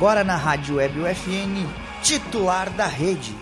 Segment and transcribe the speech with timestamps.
[0.00, 1.66] Agora na Rádio Web UFN,
[2.02, 3.34] titular da rede.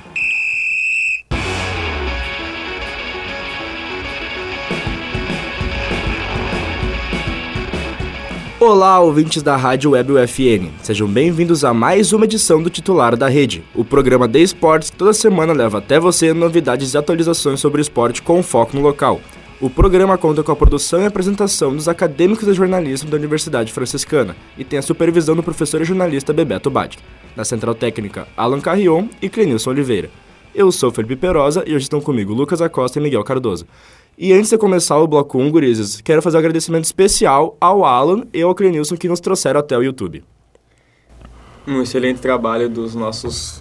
[8.58, 10.72] Olá, ouvintes da Rádio Web UFN.
[10.82, 15.12] Sejam bem-vindos a mais uma edição do Titular da Rede, o programa de esportes toda
[15.12, 19.20] semana leva até você novidades e atualizações sobre esporte com foco no local.
[19.60, 24.36] O programa conta com a produção e apresentação dos acadêmicos de jornalismo da Universidade Franciscana
[24.56, 27.02] e tem a supervisão do professor e jornalista Bebeto Badic.
[27.34, 30.10] Na central técnica, Alan Carrion e Clenilson Oliveira.
[30.54, 33.66] Eu sou Felipe Perosa e hoje estão comigo Lucas Acosta e Miguel Cardoso.
[34.16, 38.28] E antes de começar o bloco 1, gurizes, quero fazer um agradecimento especial ao Alan
[38.32, 40.22] e ao Clenilson que nos trouxeram até o YouTube.
[41.66, 43.60] Um excelente trabalho dos nossos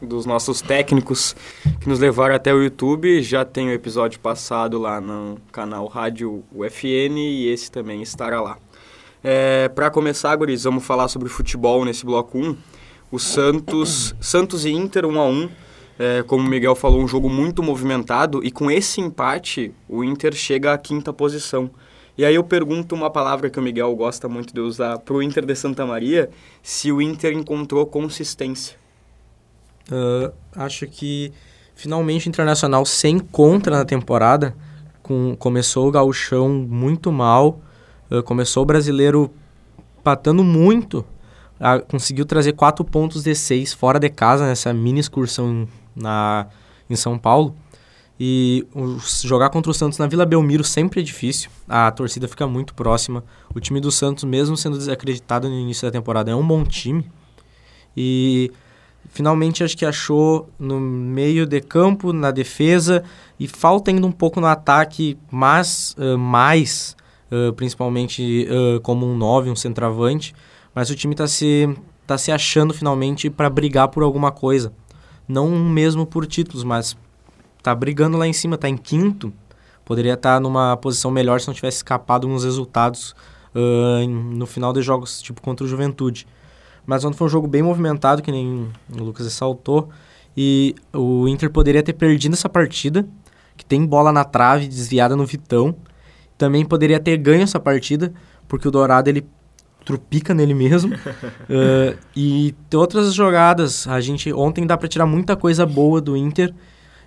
[0.00, 1.34] dos nossos técnicos
[1.80, 3.22] que nos levaram até o YouTube.
[3.22, 8.58] Já tem o episódio passado lá no canal Rádio UFN e esse também estará lá.
[9.22, 12.56] É, Para começar, guris, vamos falar sobre futebol nesse bloco 1.
[13.10, 15.48] O Santos, Santos e Inter 1 a 1
[15.98, 20.34] é, como o Miguel falou, um jogo muito movimentado e com esse empate o Inter
[20.34, 21.70] chega à quinta posição.
[22.16, 25.22] E aí eu pergunto uma palavra que o Miguel gosta muito de usar para o
[25.22, 26.30] Inter de Santa Maria,
[26.62, 28.76] se o Inter encontrou consistência.
[29.90, 31.32] Uh, acho que
[31.74, 34.54] finalmente o Internacional se encontra na temporada.
[35.02, 37.60] Com, começou o gauchão muito mal,
[38.10, 39.30] uh, começou o brasileiro
[40.02, 41.04] patando muito,
[41.60, 46.46] uh, conseguiu trazer quatro pontos de seis fora de casa nessa mini excursão na,
[46.88, 47.54] em São Paulo.
[48.18, 48.64] E
[49.24, 51.50] jogar contra o Santos na Vila Belmiro sempre é difícil.
[51.68, 53.24] A torcida fica muito próxima.
[53.52, 57.10] O time do Santos, mesmo sendo desacreditado no início da temporada, é um bom time.
[57.96, 58.52] E
[59.08, 63.02] finalmente acho que achou no meio de campo, na defesa,
[63.38, 66.96] e falta ainda um pouco no ataque, mas uh, mais,
[67.30, 70.34] uh, principalmente uh, como um 9, um centroavante.
[70.74, 71.68] Mas o time está se,
[72.06, 74.72] tá se achando finalmente para brigar por alguma coisa
[75.28, 76.96] não mesmo por títulos, mas
[77.62, 79.32] tá brigando lá em cima, tá em quinto,
[79.84, 83.14] poderia estar tá numa posição melhor se não tivesse escapado uns resultados
[84.36, 86.26] no final dos jogos, tipo contra o Juventude.
[86.86, 89.88] Mas ontem foi um jogo bem movimentado, que nem o Lucas ressaltou,
[90.36, 93.06] e o Inter poderia ter perdido essa partida,
[93.56, 95.74] que tem bola na trave, desviada no Vitão.
[96.36, 98.12] Também poderia ter ganho essa partida,
[98.48, 99.24] porque o Dourado ele
[99.84, 100.94] trupica nele mesmo.
[100.94, 103.86] uh, e outras jogadas.
[103.86, 106.52] A gente ontem dá para tirar muita coisa boa do Inter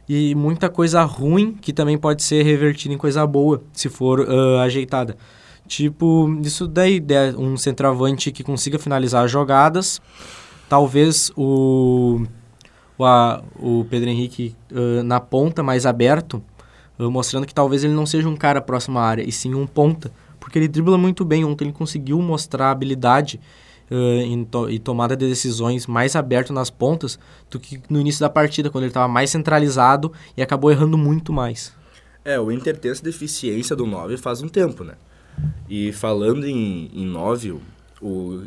[0.07, 4.59] e muita coisa ruim que também pode ser revertida em coisa boa se for uh,
[4.59, 5.17] ajeitada.
[5.67, 7.03] Tipo, isso daí,
[7.37, 10.01] um centroavante que consiga finalizar as jogadas.
[10.69, 12.23] Talvez o,
[12.97, 16.41] o, a, o Pedro Henrique uh, na ponta mais aberto,
[16.97, 20.11] mostrando que talvez ele não seja um cara próximo à área, e sim um ponta
[20.47, 21.43] porque ele dribla muito bem.
[21.43, 23.37] Ontem ele conseguiu mostrar habilidade
[23.91, 27.19] uh, to e tomada de decisões mais aberto nas pontas
[27.51, 31.33] do que no início da partida, quando ele estava mais centralizado e acabou errando muito
[31.33, 31.73] mais.
[32.23, 34.93] É, o Inter tem essa deficiência do 9 faz um tempo, né?
[35.69, 37.59] E falando em, em 9,
[38.01, 38.43] o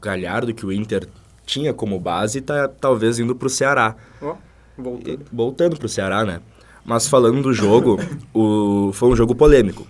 [0.00, 1.08] Galhardo que o Inter
[1.46, 3.96] tinha como base está talvez indo para o Ceará.
[4.20, 4.34] Oh,
[4.76, 5.08] voltando.
[5.08, 6.40] E, voltando para o Ceará, né?
[6.84, 7.98] Mas falando do jogo,
[8.34, 9.86] o, foi um jogo polêmico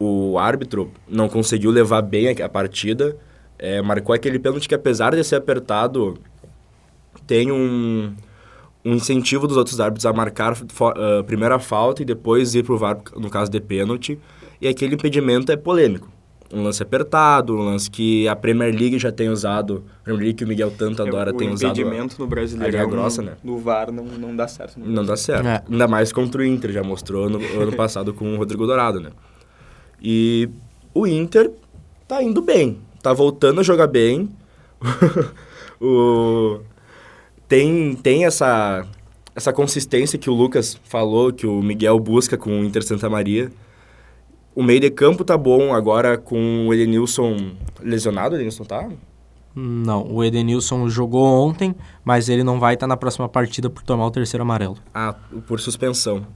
[0.00, 3.14] o árbitro não conseguiu levar bem a, a partida,
[3.58, 6.16] é, marcou aquele pênalti que, apesar de ser apertado,
[7.26, 8.14] tem um,
[8.82, 12.74] um incentivo dos outros árbitros a marcar uh, primeiro a falta e depois ir para
[12.74, 14.18] o VAR, no caso de pênalti,
[14.60, 16.08] e aquele impedimento é polêmico.
[16.52, 20.38] Um lance apertado, um lance que a Premier League já tem usado, a Premier League
[20.38, 21.68] que o Miguel tanto é, adora é, tem usado.
[21.68, 23.36] O impedimento no brasileiro grossa, né?
[23.44, 24.80] no VAR não, não dá certo.
[24.80, 25.46] Não dá certo.
[25.46, 25.62] É.
[25.70, 29.10] Ainda mais contra o Inter, já mostrou no ano passado com o Rodrigo Dourado, né?
[30.02, 30.48] E
[30.92, 31.52] o Inter
[32.08, 34.28] tá indo bem, tá voltando a jogar bem.
[35.80, 36.60] o
[37.46, 38.84] tem tem essa
[39.36, 43.52] essa consistência que o Lucas falou, que o Miguel busca com o Inter Santa Maria.
[44.54, 48.88] O meio de campo tá bom agora com o Edenilson lesionado, o Edenilson tá?
[49.54, 51.74] Não, o Edenilson jogou ontem,
[52.04, 54.76] mas ele não vai estar tá na próxima partida por tomar o terceiro amarelo.
[54.94, 55.14] Ah,
[55.46, 56.26] por suspensão.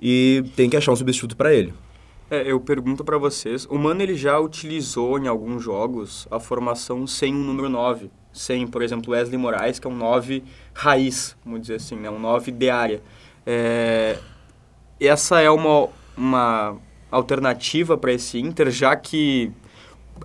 [0.00, 1.72] E tem que achar um substituto para ele.
[2.30, 7.06] É, eu pergunto para vocês, o Mano ele já utilizou em alguns jogos a formação
[7.06, 10.42] sem um número 9, sem, por exemplo, Wesley Moraes, que é um 9
[10.72, 12.10] raiz, vamos dizer assim, né?
[12.10, 13.02] um 9 de área.
[13.46, 14.18] É,
[14.98, 16.76] essa é uma, uma
[17.16, 19.52] alternativa para esse Inter, já que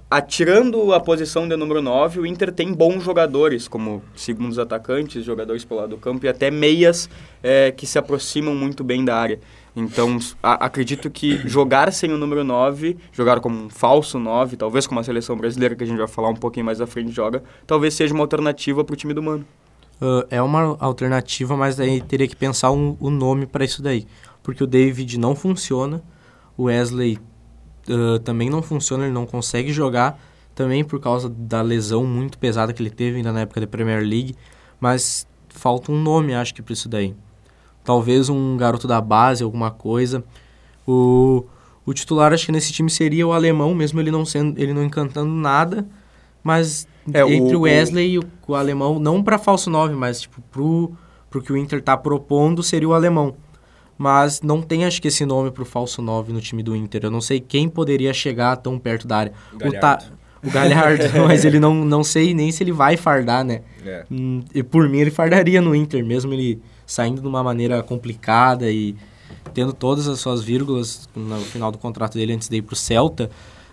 [0.09, 5.63] atirando a posição de número 9, o Inter tem bons jogadores, como segundos atacantes, jogadores
[5.65, 7.09] pelo lado do campo e até meias
[7.41, 9.39] é, que se aproximam muito bem da área.
[9.75, 14.85] Então, a, acredito que jogar sem o número 9, jogar como um falso 9, talvez
[14.87, 17.43] como a seleção brasileira, que a gente vai falar um pouquinho mais à frente, joga,
[17.65, 19.45] talvez seja uma alternativa para o time do Mano.
[20.01, 23.81] Uh, é uma alternativa, mas aí teria que pensar o um, um nome para isso
[23.81, 24.07] daí.
[24.41, 26.01] Porque o David não funciona,
[26.59, 27.17] o Wesley
[27.87, 30.19] uh, também não funciona, ele não consegue jogar,
[30.53, 34.01] também por causa da lesão muito pesada que ele teve ainda na época da Premier
[34.01, 34.35] League,
[34.77, 37.15] mas falta um nome, acho que, para isso daí.
[37.81, 40.21] Talvez um garoto da base, alguma coisa.
[40.85, 41.45] O,
[41.85, 44.83] o titular, acho que nesse time seria o alemão, mesmo ele não sendo, ele não
[44.83, 45.87] encantando nada,
[46.43, 50.41] mas é, entre o, Wesley e o, o alemão, não para falso 9, mas tipo,
[50.51, 50.91] pro,
[51.29, 53.33] pro que o Inter tá propondo, seria o alemão
[53.99, 57.01] mas não tem acho que esse nome pro falso 9 no time do Inter.
[57.03, 59.33] Eu não sei quem poderia chegar tão perto da área.
[59.51, 59.77] Galhardo.
[59.77, 59.99] O, ta,
[60.41, 63.59] o Galhardo, mas ele não, não sei nem se ele vai fardar, né?
[63.85, 64.05] É.
[64.09, 68.71] Hum, e por mim ele fardaria no Inter, mesmo ele saindo de uma maneira complicada
[68.71, 68.95] e
[69.53, 73.29] tendo todas as suas vírgulas no final do contrato dele antes de ir pro Celta.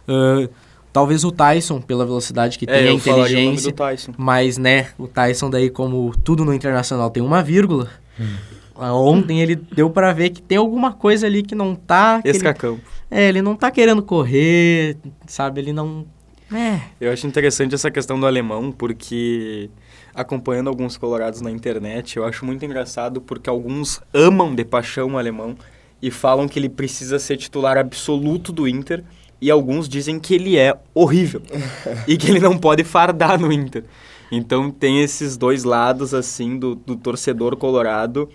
[0.08, 0.52] Uh,
[0.92, 3.72] talvez o Tyson, pela velocidade que é, tem, a inteligência.
[4.18, 7.88] Mas, né, o Tyson daí, como tudo no Internacional tem uma vírgula...
[8.18, 12.20] Hum Ontem ele deu para ver que tem alguma coisa ali que não tá...
[12.24, 12.82] Escacampo.
[13.10, 14.96] Ele, é, ele não tá querendo correr,
[15.26, 15.60] sabe?
[15.60, 16.06] Ele não...
[16.52, 16.80] É.
[17.00, 19.68] Eu acho interessante essa questão do alemão, porque
[20.14, 25.18] acompanhando alguns colorados na internet, eu acho muito engraçado porque alguns amam de paixão o
[25.18, 25.56] alemão
[26.00, 29.04] e falam que ele precisa ser titular absoluto do Inter
[29.40, 31.42] e alguns dizem que ele é horrível
[32.08, 33.84] e que ele não pode fardar no Inter.
[34.32, 38.28] Então tem esses dois lados assim do, do torcedor colorado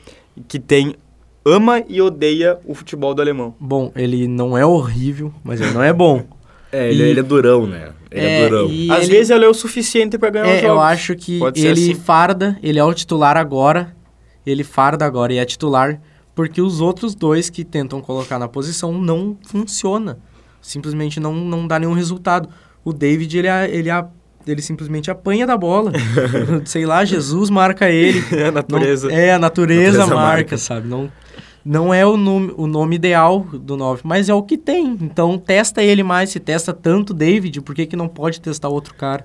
[0.48, 0.96] que tem
[1.46, 3.56] ama e odeia o futebol do alemão.
[3.60, 6.26] Bom, ele não é horrível, mas ele não é bom.
[6.72, 7.08] é, ele, e...
[7.08, 7.90] ele, é durão, né?
[8.10, 8.66] Ele é, é durão.
[8.66, 9.12] Às ele...
[9.12, 10.76] vezes ele é o suficiente para ganhar é, os jogos.
[10.76, 11.96] Eu acho que Pode ele assim.
[11.96, 13.96] farda, ele é o titular agora,
[14.46, 16.02] ele farda agora e é titular,
[16.36, 20.20] porque os outros dois que tentam colocar na posição não funciona.
[20.62, 22.50] Simplesmente não, não dá nenhum resultado.
[22.84, 24.06] O David, ele, é, ele é
[24.48, 25.92] ele simplesmente apanha da bola.
[26.66, 28.22] Sei lá, Jesus marca ele.
[28.32, 29.08] É a natureza.
[29.08, 30.88] Não, é, a natureza, natureza marca, marca, sabe?
[30.88, 31.12] Não,
[31.64, 34.98] não é o nome, o nome ideal do 9, mas é o que tem.
[35.02, 36.30] Então testa ele mais.
[36.32, 39.24] Se testa tanto David, por que, que não pode testar outro cara?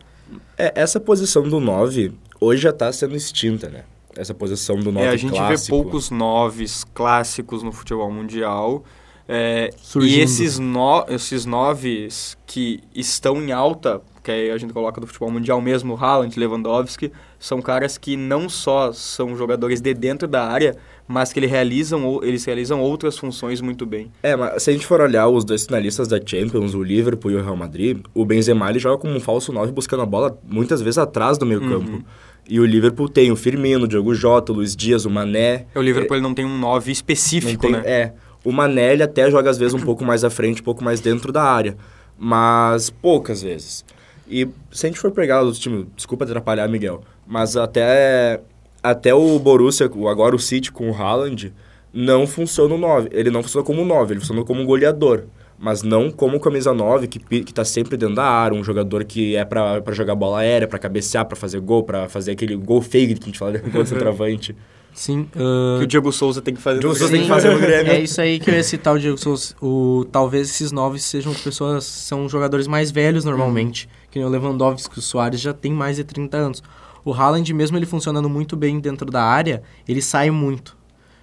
[0.58, 3.84] É, essa posição do 9 hoje já está sendo extinta, né?
[4.16, 5.76] Essa posição do 9 é, a gente clássico.
[5.76, 8.84] vê poucos 9 clássicos no futebol mundial.
[9.28, 9.70] É,
[10.02, 15.30] e esses, no, esses noves que estão em alta que a gente coloca do futebol
[15.30, 20.76] mundial mesmo, Haaland, Lewandowski, são caras que não só são jogadores de dentro da área,
[21.06, 24.10] mas que eles realizam, eles realizam outras funções muito bem.
[24.22, 27.36] É, mas se a gente for olhar os dois finalistas da Champions, o Liverpool e
[27.36, 30.82] o Real Madrid, o Benzema ele joga como um falso 9 buscando a bola muitas
[30.82, 31.68] vezes atrás do meio uhum.
[31.68, 32.04] campo.
[32.48, 35.66] E o Liverpool tem o Firmino, o Diogo Jota, o Luiz Dias, o Mané.
[35.74, 37.82] O Liverpool é, ele não tem um 9 específico, tem, né?
[37.84, 38.12] É.
[38.44, 41.00] O Mané ele até joga às vezes um pouco mais à frente, um pouco mais
[41.00, 41.76] dentro da área.
[42.18, 43.84] Mas poucas vezes.
[44.28, 48.40] E se a gente for pegar os times, desculpa atrapalhar, Miguel, mas até,
[48.82, 51.52] até o Borussia, agora o City com o Haaland,
[51.92, 53.08] não funciona o 9.
[53.12, 55.24] Ele não funciona como 9, ele funciona como um goleador.
[55.58, 59.34] Mas não como camisa 9, que, que tá sempre dentro da área, um jogador que
[59.36, 63.14] é para jogar bola aérea, para cabecear, para fazer gol, para fazer aquele gol fake
[63.14, 64.54] que a gente fala de centroavante.
[64.92, 65.28] Sim.
[65.34, 65.78] Uh...
[65.78, 66.78] Que o Diego Souza tem que fazer.
[66.78, 67.92] O Diego Souza tem que fazer no Grêmio.
[67.92, 69.54] É isso aí que eu ia citar o Diego Souza.
[69.60, 73.88] O, talvez esses nove sejam pessoas, são jogadores mais velhos normalmente.
[74.10, 76.62] Que nem o Lewandowski, o Soares já tem mais de 30 anos.
[77.04, 80.76] O Haaland, mesmo ele funcionando muito bem dentro da área, ele sai muito.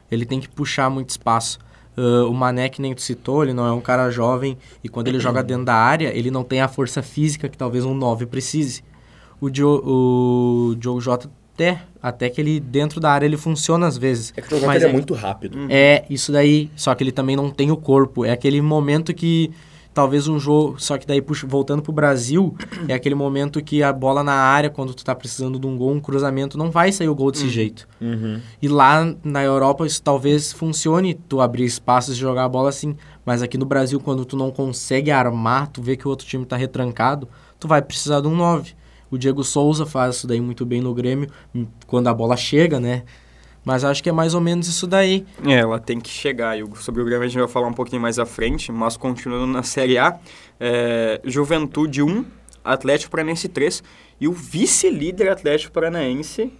[0.09, 1.59] Ele tem que puxar muito espaço.
[1.97, 5.09] Uh, o Mané, que nem tu citou, ele não é um cara jovem e quando
[5.09, 8.25] ele joga dentro da área, ele não tem a força física que talvez um 9
[8.25, 8.83] precise.
[9.39, 13.97] O, Dio, o Diogo Jota até, até que ele dentro da área ele funciona às
[13.97, 14.33] vezes.
[14.35, 15.67] É que o mas é, é muito rápido.
[15.69, 18.25] É, isso daí, só que ele também não tem o corpo.
[18.25, 19.51] É aquele momento que
[19.93, 22.55] talvez um jogo, só que daí puxa, voltando pro Brasil,
[22.87, 25.91] é aquele momento que a bola na área quando tu tá precisando de um gol,
[25.91, 27.49] um cruzamento, não vai sair o gol desse uhum.
[27.49, 27.87] jeito.
[28.01, 28.39] Uhum.
[28.61, 32.95] E lá na Europa isso talvez funcione tu abrir espaços e jogar a bola assim,
[33.25, 36.45] mas aqui no Brasil quando tu não consegue armar, tu vê que o outro time
[36.45, 37.27] tá retrancado,
[37.59, 38.73] tu vai precisar de um 9.
[39.11, 41.29] O Diego Souza faz isso daí muito bem no Grêmio,
[41.85, 43.03] quando a bola chega, né?
[43.63, 45.25] Mas acho que é mais ou menos isso daí.
[45.45, 46.59] É, ela tem que chegar.
[46.59, 49.47] E sobre o Grêmio a gente vai falar um pouquinho mais à frente, mas continuando
[49.47, 50.19] na Série A,
[50.59, 52.25] é, Juventude 1,
[52.63, 53.83] Atlético Paranaense 3
[54.19, 56.51] e o vice-líder Atlético Paranaense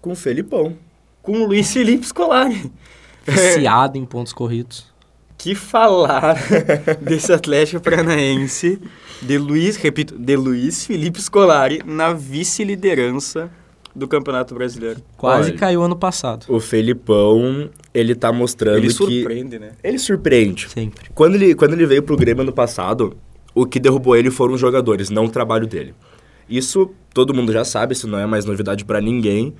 [0.00, 0.76] com o Felipão.
[1.22, 2.70] Com o Luiz Felipe Scolari.
[3.26, 4.96] Viciado em pontos corridos
[5.38, 6.36] que falar
[7.00, 8.80] desse Atlético Paranaense
[9.20, 13.50] de Luiz, repito, de Luiz Felipe Scolari na vice-liderança
[13.96, 15.00] do Campeonato Brasileiro.
[15.16, 15.58] Quase Olha.
[15.58, 16.44] caiu ano passado.
[16.48, 18.92] O Felipão, ele tá mostrando Ele que...
[18.92, 19.72] surpreende, né?
[19.82, 20.68] Ele surpreende.
[20.68, 21.10] Sempre.
[21.14, 23.16] Quando ele, quando ele veio pro Grêmio ano passado,
[23.54, 25.94] o que derrubou ele foram os jogadores, não o trabalho dele.
[26.48, 29.54] Isso todo mundo já sabe, isso não é mais novidade pra ninguém.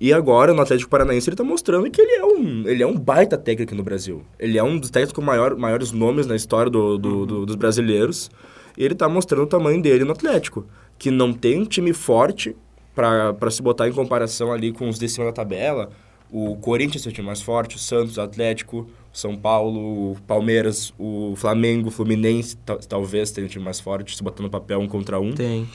[0.00, 2.98] E agora, no Atlético Paranaense, ele tá mostrando que ele é um, ele é um
[2.98, 4.22] baita técnico no Brasil.
[4.38, 7.54] Ele é um dos técnicos com maior, maiores nomes na história do, do- do- dos
[7.54, 8.28] brasileiros.
[8.76, 10.66] E ele tá mostrando o tamanho dele no Atlético.
[10.98, 12.56] Que não tem um time forte
[12.94, 15.90] pra pra se botar em comparação ali com os de cima da tabela.
[16.30, 20.16] O Corinthians é o time mais forte, o Santos, o Atlético, o São Paulo, o
[20.26, 24.48] Palmeiras, o Flamengo, o Fluminense, tal- talvez tenha um time mais forte, se botar no
[24.48, 25.32] papel um contra um.
[25.34, 25.68] Tem.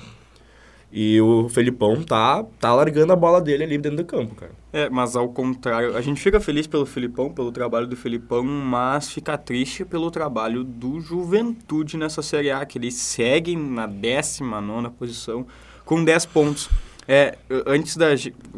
[0.92, 4.52] E o Felipão tá, tá largando a bola dele ali dentro do campo, cara.
[4.72, 9.12] É, mas ao contrário, a gente fica feliz pelo Filipão, pelo trabalho do Filipão, mas
[9.12, 15.46] fica triste pelo trabalho do Juventude nessa Série A, que eles seguem na 19 posição
[15.86, 16.70] com 10 pontos.
[17.08, 18.08] É, antes da.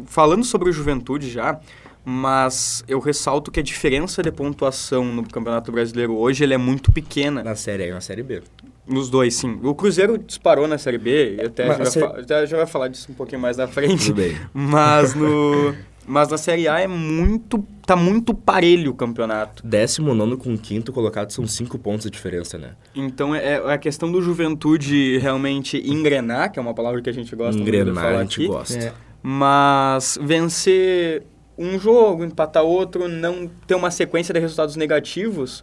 [0.06, 1.60] Falando sobre o Juventude já,
[2.04, 6.90] mas eu ressalto que a diferença de pontuação no Campeonato Brasileiro hoje ele é muito
[6.90, 7.42] pequena.
[7.44, 8.42] Na Série A e na Série B.
[8.86, 9.60] Nos dois, sim.
[9.62, 13.14] O Cruzeiro disparou na Série B, e até, já, Série- já vai falar disso um
[13.14, 14.06] pouquinho mais na frente.
[14.06, 14.36] Tudo bem.
[14.52, 15.74] Mas no.
[16.06, 17.64] Mas na Série A é muito.
[17.86, 19.66] tá muito parelho o campeonato.
[19.66, 22.70] Décimo nono com quinto colocado são cinco pontos de diferença, né?
[22.94, 27.12] Então é, é a questão do juventude realmente engrenar, que é uma palavra que a
[27.12, 28.46] gente gosta muito de Engrenar, falar a gente aqui.
[28.46, 28.78] gosta.
[28.78, 28.92] É.
[29.22, 31.22] Mas vencer
[31.56, 35.62] um jogo, empatar outro, não ter uma sequência de resultados negativos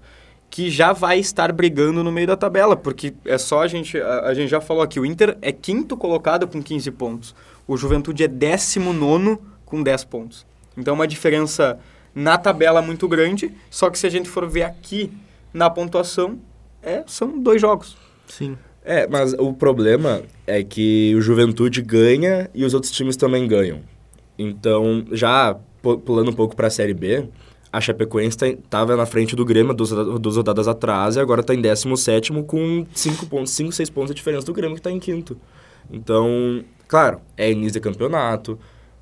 [0.49, 4.21] que já vai estar brigando no meio da tabela, porque é só a gente, a,
[4.21, 7.35] a gente já falou aqui, o Inter é quinto colocado com 15 pontos,
[7.67, 10.45] o Juventude é décimo nono com 10 pontos.
[10.75, 11.77] Então é uma diferença
[12.15, 15.11] na tabela muito grande, só que se a gente for ver aqui
[15.53, 16.39] na pontuação,
[16.81, 17.95] é, são dois jogos.
[18.27, 18.57] Sim.
[18.83, 23.81] É, mas o problema é que o Juventude ganha e os outros times também ganham.
[24.39, 27.27] Então, já pu- pulando um pouco pra Série B,
[27.71, 31.53] a Chapecoense tá- tava na frente do Grêmio duas, duas rodadas atrás e agora tá
[31.53, 34.99] em 17 com 5 pontos, 5, 6 pontos de diferença do Grêmio que tá em
[34.99, 35.37] quinto.
[35.91, 38.57] Então, claro, é início de campeonato,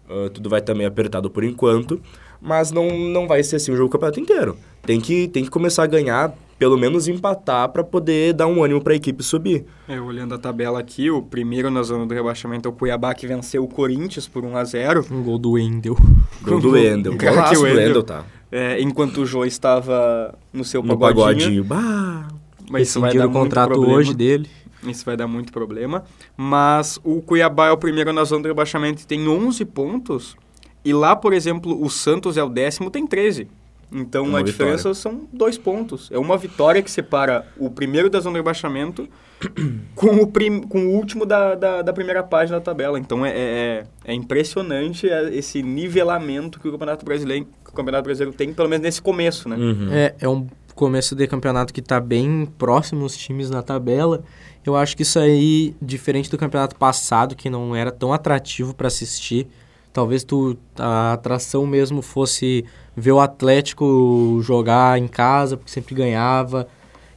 [0.09, 1.99] ah, tudo vai estar meio apertado por enquanto,
[2.41, 4.57] mas não, não vai ser assim o jogo do campeonato inteiro.
[4.83, 8.81] Tem que, tem que começar a ganhar, pelo menos empatar, para poder dar um ânimo
[8.81, 9.65] para a equipe subir.
[9.87, 13.25] É, olhando a tabela aqui, o primeiro na zona do rebaixamento é o Cuiabá, que
[13.25, 15.97] venceu o Corinthians por 1 a 0 Um gol do Wendel.
[16.43, 17.17] Gol do Wendel.
[17.17, 17.85] Caraca, Golaço do Wendel.
[17.87, 18.23] Wendel, tá.
[18.51, 21.63] é, enquanto o Jô estava no seu No pagodinho.
[21.63, 21.63] pagodinho.
[21.63, 22.27] Bah!
[22.69, 24.47] Mas isso vai dar o contrato hoje dele.
[24.85, 26.03] Isso vai dar muito problema.
[26.35, 30.37] Mas o Cuiabá é o primeiro na zona do rebaixamento e tem 11 pontos.
[30.83, 33.47] E lá, por exemplo, o Santos é o décimo, tem 13.
[33.91, 34.95] Então Uma a diferença vitória.
[34.95, 36.09] são dois pontos.
[36.11, 39.07] É uma vitória que separa o primeiro da zona do rebaixamento
[39.95, 42.99] com o, prim, com o último da, da, da primeira página da tabela.
[42.99, 48.03] Então é, é, é impressionante é, esse nivelamento que o Campeonato Brasileiro, que o Campeonato
[48.03, 49.55] Brasileiro tem, pelo menos nesse começo, né?
[49.55, 49.89] Uhum.
[49.91, 54.23] É, é um começo de campeonato que tá bem próximo os times na tabela.
[54.65, 58.87] Eu acho que isso aí, diferente do campeonato passado, que não era tão atrativo para
[58.87, 59.47] assistir,
[59.93, 66.67] talvez tu, a atração mesmo fosse ver o Atlético jogar em casa, porque sempre ganhava,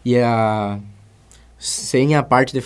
[0.04, 0.78] e a
[1.58, 2.62] sem a parte de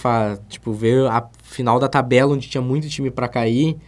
[0.48, 3.78] tipo ver a final da tabela onde tinha muito time para cair,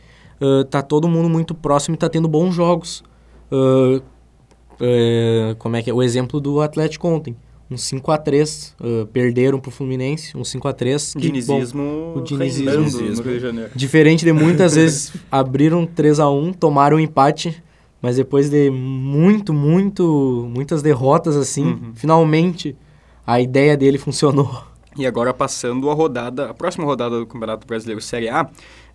[0.41, 3.03] ah, tá todo mundo muito próximo e tá tendo bons jogos.
[3.51, 4.01] Ah,
[4.81, 5.95] é, como é que é?
[5.95, 7.37] O exemplo do Atlético ontem.
[7.71, 8.73] Um 5x3.
[8.81, 10.37] uh, perderam pro Fluminense.
[10.37, 11.17] Um 5x3.
[11.17, 12.71] O que, bom, dinizismo, o dinizismo.
[12.71, 13.25] no Dinizismo.
[13.25, 13.71] Rio de Janeiro.
[13.75, 17.63] diferente de muitas vezes abriram 3x1, tomaram um empate.
[18.03, 21.93] Mas depois de muito, muito, muitas derrotas assim, Uhum.
[21.95, 22.77] finalmente
[23.27, 24.63] a ideia dele funcionou.
[24.97, 28.47] E agora passando a rodada, a próxima rodada do Campeonato Brasileiro Série A,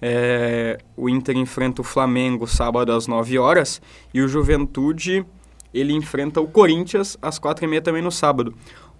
[0.02, 3.82] é, o Inter enfrenta o Flamengo sábado às 9 horas
[4.14, 5.26] e o Juventude
[5.74, 8.54] ele enfrenta o Corinthians às 4 e meia também no sábado.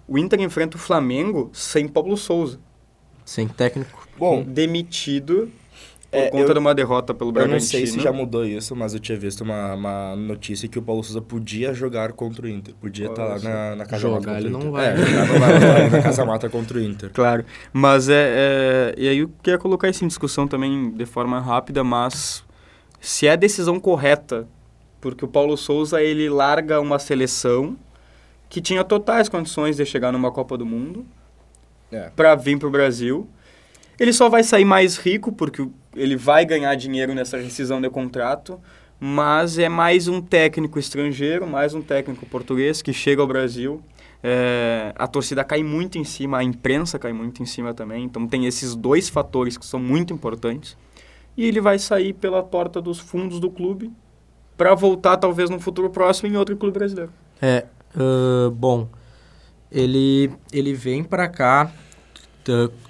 [0.06, 2.58] O Inter enfrenta o Flamengo sem Paulo Souza,
[3.24, 4.08] Sem técnico.
[4.18, 5.50] Bom, demitido
[6.10, 7.60] por É, conta eu- de uma derrota pelo eu Bragantino.
[7.60, 10.82] não sei se já mudou isso, mas eu tinha visto uma, uma notícia que o
[10.82, 12.74] Paulo Souza podia jogar contra o Inter.
[12.74, 14.86] Podia estar lá Olha na, na casa Jogar mata contra ele o não vai.
[14.92, 17.10] É, jogar não vai, tá na casa mata contra o Inter.
[17.14, 21.38] Claro, mas é, é- E aí eu queria colocar isso em discussão também de forma
[21.40, 22.42] rápida, mas
[23.00, 24.48] se é a decisão correta,
[25.00, 27.76] porque o Paulo Souza ele larga uma seleção
[28.48, 31.06] que tinha totais condições de chegar numa Copa do Mundo
[31.92, 32.10] É.
[32.14, 33.28] para vir para o Brasil.
[33.98, 38.58] Ele só vai sair mais rico porque ele vai ganhar dinheiro nessa rescisão de contrato,
[38.98, 43.82] mas é mais um técnico estrangeiro, mais um técnico português que chega ao Brasil.
[44.22, 48.04] É, a torcida cai muito em cima, a imprensa cai muito em cima também.
[48.04, 50.76] Então tem esses dois fatores que são muito importantes.
[51.36, 53.90] E ele vai sair pela porta dos fundos do clube
[54.60, 57.10] para voltar talvez no futuro próximo em outro clube brasileiro.
[57.40, 57.64] É,
[57.96, 58.86] uh, bom,
[59.72, 61.72] ele ele vem para cá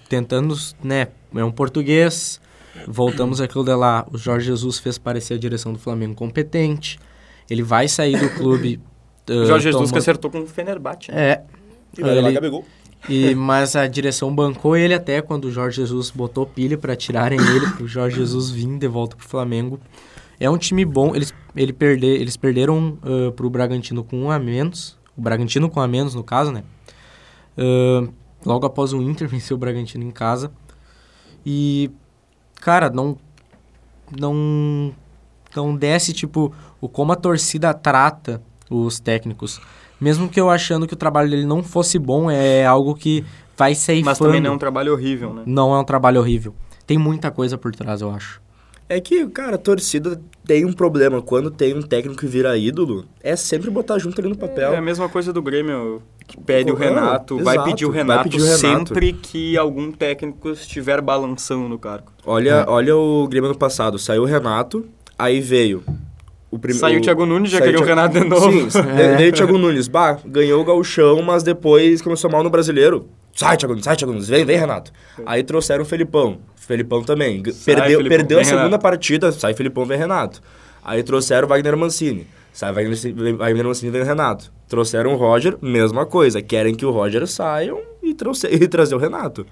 [0.09, 2.41] tentando, né, é um português.
[2.89, 6.99] Voltamos aquilo de lá, o Jorge Jesus fez parecer a direção do Flamengo competente.
[7.49, 8.81] Ele vai sair do clube
[9.29, 9.93] Uh, Jorge Jesus toma...
[9.93, 11.13] que acertou com o Fenerbahçe.
[11.13, 11.31] Né?
[11.31, 11.43] É.
[11.97, 12.33] E vai ele...
[12.33, 12.65] Gabigol.
[13.09, 17.39] E, mas a direção bancou ele até quando o Jorge Jesus botou pilha para tirarem
[17.39, 19.79] ele, para o Jorge Jesus vir de volta para o Flamengo.
[20.41, 24.31] É um time bom, eles, ele perder, eles perderam uh, para o Bragantino com um
[24.31, 26.65] a menos, o Bragantino com um a menos no caso, né?
[27.59, 28.11] Uh,
[28.45, 30.51] logo após o Inter vencer o Bragantino em casa.
[31.45, 31.91] E,
[32.59, 33.19] cara, não,
[34.19, 34.95] não,
[35.55, 39.61] não desce, tipo, o como a torcida trata os técnicos.
[40.01, 43.25] Mesmo que eu achando que o trabalho dele não fosse bom, é algo que
[43.57, 45.43] vai ser Mas também não é um trabalho horrível, né?
[45.45, 46.55] Não é um trabalho horrível.
[46.87, 48.41] Tem muita coisa por trás, eu acho.
[48.91, 51.23] É que, cara, a torcida tem um problema.
[51.23, 54.73] Quando tem um técnico que vira ídolo, é sempre botar junto ali no papel.
[54.73, 58.43] É a mesma coisa do Grêmio, que pede o Renato, vai, pedir o Renato pedir
[58.43, 62.11] o Renato sempre que algum técnico estiver balançando no cargo.
[62.27, 62.65] Olha, é.
[62.69, 63.97] olha o Grêmio no passado.
[63.97, 64.85] Saiu o Renato,
[65.17, 65.85] aí veio
[66.51, 66.73] o prim...
[66.73, 68.71] Saiu o Thiago Nunes, já queria o Renato de novo.
[68.71, 69.29] Sim, é.
[69.29, 69.87] o Thiago Nunes.
[69.87, 73.09] Bah, ganhou o gauchão, mas depois começou mal no brasileiro.
[73.33, 74.29] Sai, Thiago Nunes, sai, Thiago Nunes.
[74.29, 74.93] Vem, vem, Renato.
[75.25, 76.39] Aí trouxeram o Felipão.
[76.57, 77.43] Felipão também.
[77.53, 78.83] Sai, perdeu Felipão, perdeu a segunda Renato.
[78.83, 80.41] partida, sai Felipão, vem Renato.
[80.85, 82.27] Aí trouxeram o Wagner Mancini.
[82.53, 84.53] Sai Wagner, Wagner Mancini, vem Renato.
[84.67, 86.43] Trouxeram o Roger, mesma coisa.
[86.43, 89.47] Querem que o Roger saia e, trouxe, e trazer o Renato.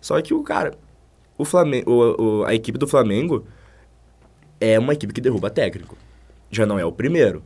[0.00, 0.72] Só que o cara,
[1.36, 3.44] o Flamengo, o, o, a equipe do Flamengo
[4.60, 5.96] é uma equipe que derruba técnico
[6.50, 7.42] já não é o primeiro.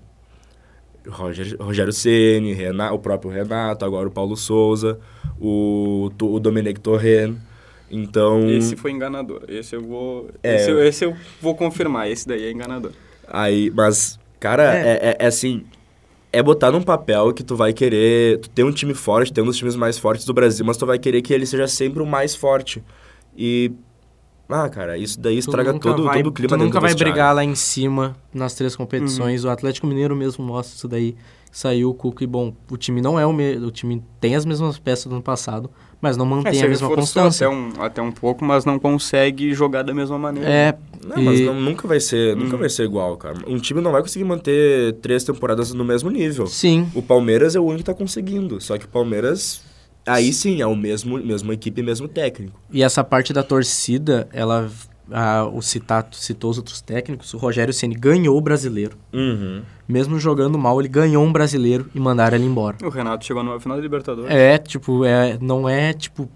[1.09, 2.57] Roger, Rogério Ceni,
[2.93, 4.99] o próprio Renato, agora o Paulo Souza,
[5.41, 7.37] o, o Dominic Torren.
[7.91, 8.49] Então.
[8.51, 9.43] Esse foi enganador.
[9.49, 10.31] Esse eu vou.
[10.43, 12.11] É, esse, esse, eu vou confirmar.
[12.11, 12.93] Esse daí é enganador.
[13.27, 14.79] Aí, mas, cara, é.
[14.79, 15.65] É, é, é, assim.
[16.31, 18.39] É botar num papel que tu vai querer.
[18.41, 20.85] Tu tem um time forte, tem um dos times mais fortes do Brasil, mas tu
[20.85, 22.85] vai querer que ele seja sempre o mais forte.
[23.35, 23.73] E
[24.49, 27.45] ah, cara, isso daí estraga todo, vai, todo o clima tu nunca vai brigar lá
[27.45, 29.45] em cima nas três competições.
[29.45, 29.51] Uhum.
[29.51, 31.15] O Atlético Mineiro mesmo mostra isso daí.
[31.53, 33.67] Saiu o Cuca e, bom, o time não é o mesmo.
[33.67, 36.89] O time tem as mesmas peças do ano passado, mas não mantém é, a mesma
[36.89, 37.47] constância.
[37.47, 40.49] Até um, até um pouco, mas não consegue jogar da mesma maneira.
[40.49, 40.79] É.
[41.07, 41.25] Não, e...
[41.25, 42.61] mas não, nunca vai ser, nunca uhum.
[42.61, 43.39] vai ser igual, cara.
[43.47, 46.47] Um time não vai conseguir manter três temporadas no mesmo nível.
[46.47, 46.89] Sim.
[46.95, 48.61] O Palmeiras é o único que tá conseguindo.
[48.61, 49.63] Só que o Palmeiras
[50.09, 52.61] Aí sim, é o mesmo, mesmo equipe, mesmo técnico.
[52.71, 54.71] E essa parte da torcida, ela
[55.11, 58.97] a, o Citato citou os outros técnicos, o Rogério Ceni ganhou o brasileiro.
[59.13, 59.63] Uhum.
[59.89, 62.77] Mesmo jogando mal, ele ganhou um brasileiro e mandaram ele embora.
[62.83, 64.31] O Renato chegou na final da Libertadores.
[64.31, 66.29] É, tipo, é, não é tipo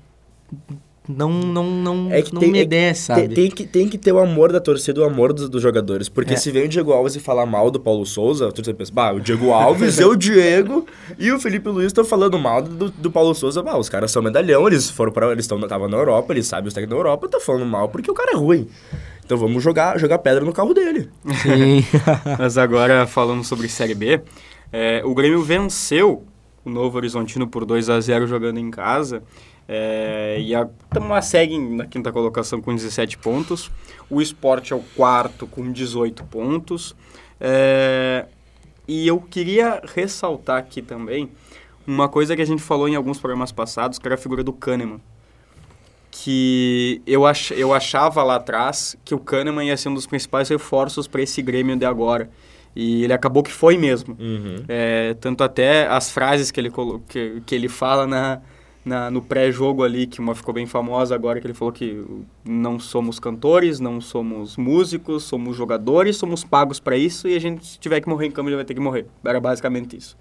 [1.09, 3.23] não não não, é que não tem, me é, sabe?
[3.23, 6.09] Tem, tem, que, tem que ter o amor da torcida, o amor dos, dos jogadores.
[6.09, 6.37] Porque é.
[6.37, 9.13] se vem o Diego Alves e falar mal do Paulo Souza, a torcida pensa, bah,
[9.13, 10.87] o Diego Alves é o Diego
[11.19, 13.63] e o Felipe Luiz estão falando mal do, do Paulo Souza.
[13.63, 16.75] Bah, os caras são medalhão, eles foram para eles estavam na Europa, eles sabem os
[16.75, 18.69] técnicos da Europa, tá falando mal porque o cara é ruim.
[19.25, 21.09] Então vamos jogar, jogar pedra no carro dele.
[21.43, 21.85] Sim.
[22.39, 24.21] Mas agora, falando sobre Série B,
[24.73, 26.25] é, o Grêmio venceu
[26.65, 29.23] o Novo Horizontino por 2 a 0 jogando em casa.
[29.69, 33.71] É, e a Tama segue na quinta colocação com 17 pontos.
[34.11, 36.95] O esporte é o quarto com 18 pontos.
[37.41, 38.27] É,
[38.87, 41.31] e eu queria ressaltar aqui também
[41.87, 44.53] uma coisa que a gente falou em alguns programas passados, que era a figura do
[44.53, 45.01] Kahneman.
[46.11, 50.49] Que eu, ach, eu achava lá atrás que o Kahneman ia ser um dos principais
[50.49, 52.29] reforços para esse Grêmio de agora.
[52.75, 54.17] E ele acabou que foi mesmo.
[54.19, 54.65] Uhum.
[54.69, 56.71] É, tanto até as frases que ele,
[57.09, 58.41] que, que ele fala na,
[58.85, 62.05] na, no pré-jogo ali, que uma ficou bem famosa agora, que ele falou que
[62.45, 67.65] não somos cantores, não somos músicos, somos jogadores, somos pagos para isso e a gente,
[67.65, 69.07] se tiver que morrer em campo, já vai ter que morrer.
[69.25, 70.17] Era basicamente isso.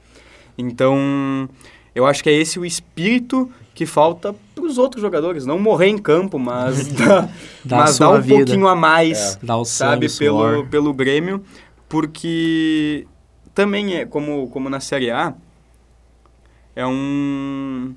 [0.58, 1.50] Então,
[1.96, 5.46] eu acho que é esse o espírito que falta para os outros jogadores.
[5.46, 7.30] Não morrer em campo, mas dar,
[7.66, 8.36] mas dar um vida.
[8.36, 9.66] pouquinho a mais, é.
[9.66, 11.44] sabe, pelo, pelo Grêmio.
[11.90, 13.08] Porque
[13.56, 15.34] também é, como, como na Série A,
[16.76, 17.94] é um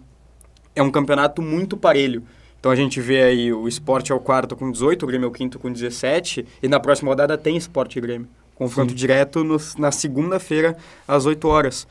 [0.75, 2.23] é um campeonato muito parelho.
[2.59, 5.29] Então a gente vê aí o esporte é o quarto com 18, o Grêmio é
[5.29, 8.27] o quinto com 17, e na próxima rodada tem esporte e Grêmio.
[8.55, 8.97] Confronto Sim.
[8.97, 11.87] direto no, na segunda-feira, às 8 horas.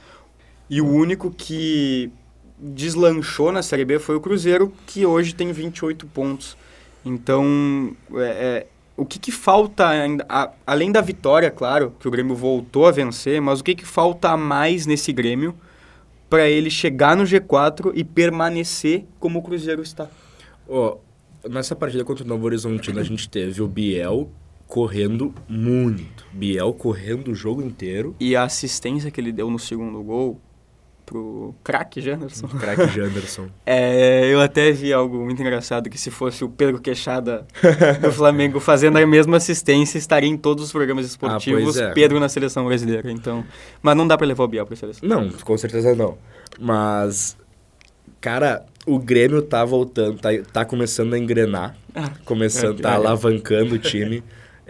[0.70, 2.10] E o único que
[2.58, 6.58] deslanchou na Série B foi o Cruzeiro, que hoje tem 28 pontos.
[7.06, 12.12] Então, é, é, o que, que falta, ainda, a, além da vitória, claro, que o
[12.12, 15.54] Grêmio voltou a vencer, mas o que, que falta a mais nesse Grêmio
[16.34, 20.10] para ele chegar no G4 e permanecer como o Cruzeiro está.
[20.68, 20.98] Ó,
[21.48, 24.32] nessa partida contra o Novo Horizontino, a gente teve o Biel
[24.66, 26.26] correndo muito.
[26.34, 28.16] Biel correndo o jogo inteiro.
[28.20, 30.42] E a assistência que ele deu no segundo gol
[31.06, 32.48] pro craque Janderson.
[32.60, 33.48] Craque Janderson.
[33.66, 37.46] É, eu até vi algo muito engraçado, que se fosse o Pedro Queixada
[38.02, 41.92] do Flamengo fazendo a mesma assistência, estaria em todos os programas esportivos, é.
[41.92, 43.10] Pedro na seleção brasileira.
[43.12, 43.44] Então,
[43.82, 45.08] mas não dá pra levar o Biel pra seleção.
[45.08, 46.18] Não, com certeza não.
[46.60, 47.38] Mas,
[48.20, 51.76] cara, o Grêmio tá voltando, tá, tá começando a engrenar.
[52.26, 52.96] começando, é, tá é.
[52.96, 54.24] alavancando o time.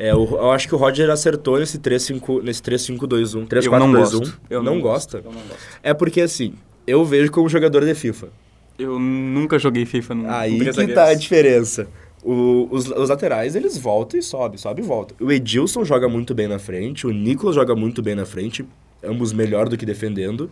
[0.05, 3.35] É, o- eu acho que o Roger acertou nesse 3-5, nesse 3-5-2-1.
[3.35, 4.19] Eu não 3-4-2-1.
[4.19, 4.39] gosto.
[4.49, 5.17] Eu não, não gosta?
[5.19, 5.57] Eu não gosto.
[5.81, 6.53] É porque, assim,
[6.85, 8.27] eu vejo como jogador de FIFA.
[8.77, 11.87] Eu nunca joguei FIFA no Aí três que tá a diferença.
[12.23, 15.13] O- os, os laterais, eles voltam e sobem, sobe e volta.
[15.21, 18.65] O Edilson joga muito bem na frente, o Nicolas joga muito bem na frente,
[19.03, 20.49] ambos melhor do que defendendo.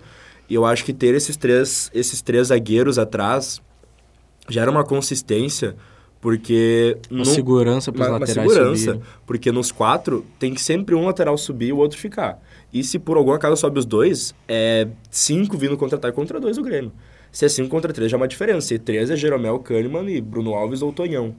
[0.50, 3.62] E eu acho que ter esses três, esses três zagueiros atrás
[4.50, 5.76] gera uma consistência,
[6.22, 6.98] porque...
[7.10, 9.02] Uma no- segurança para os uma, uma laterais segurança, subirem.
[9.26, 12.42] porque nos quatro tem que sempre um lateral subir e o outro ficar.
[12.72, 16.64] E se por algum acaso sobe os dois, é cinco vindo contra-ataque contra dois o
[16.64, 16.92] Grêmio.
[17.32, 18.68] Se é cinco contra três já é uma diferença.
[18.68, 21.36] Se é três é Jeromel, Kahneman e Bruno Alves ou Tonhão.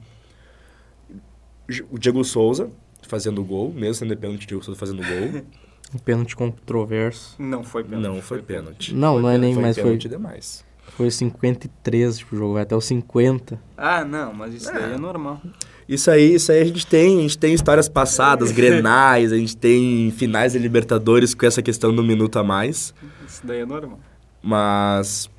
[1.91, 2.71] O Diego Souza
[3.03, 5.43] fazendo gol, mesmo sendo de pênalti, o Diego Souza fazendo gol.
[5.95, 7.35] Um pênalti controverso.
[7.39, 8.03] Não foi pênalti.
[8.09, 8.95] Não foi pênalti.
[8.95, 10.65] Não, não é nem foi mais, foi, pênalti demais.
[10.97, 13.59] Foi 53, tipo, o jogo vai até os 50.
[13.77, 15.41] Ah, não, mas isso daí é normal.
[15.89, 19.57] Isso aí, isso aí a gente tem, a gente tem histórias passadas, grenais, a gente
[19.57, 22.95] tem finais de Libertadores com essa questão do minuto a mais.
[23.27, 23.99] Isso daí é normal.
[24.43, 25.31] Mas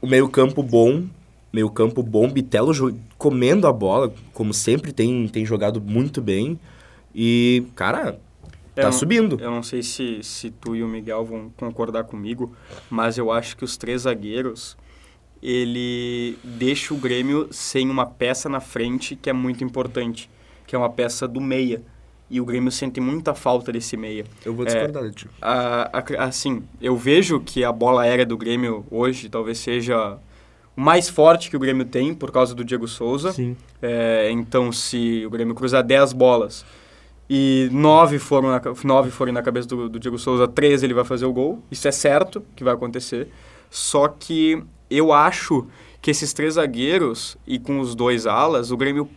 [0.00, 1.04] o meio-campo bom,
[1.52, 2.72] meio-campo bom, Bitelo
[3.18, 6.58] comendo a bola, como sempre tem, tem jogado muito bem.
[7.14, 8.18] E, cara,
[8.76, 9.38] Eu tá não- subindo.
[9.40, 12.54] Eu não sei se, se tu e o Miguel vão concordar comigo,
[12.88, 14.76] mas eu acho que os três zagueiros,
[15.42, 20.28] ele deixa o Grêmio sem uma peça na frente que é muito importante,
[20.66, 21.82] que é uma peça do meia.
[22.32, 24.24] E o Grêmio sente muita falta desse meia.
[24.44, 24.68] Eu vou É.
[24.68, 25.26] discordar ti.
[25.42, 30.16] A- a- assim, eu vejo que a bola aérea do Grêmio hoje talvez seja
[30.76, 33.32] o mais forte que o Grêmio tem por causa do Diego Souza.
[33.32, 33.56] Sim.
[33.82, 36.64] É, então, se o Grêmio cruzar 10 bolas
[37.28, 41.04] e 9 foram na, nove forem na cabeça do, do Diego Souza, 13 ele vai
[41.04, 41.60] fazer o gol.
[41.68, 43.26] Isso é certo que vai acontecer.
[43.68, 45.66] Só que eu acho
[46.02, 49.08] que esses três zagueiros e com os dois alas, o Grêmio